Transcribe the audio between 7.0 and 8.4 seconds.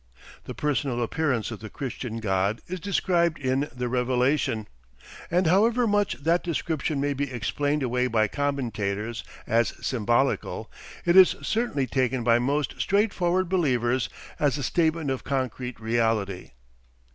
be explained away by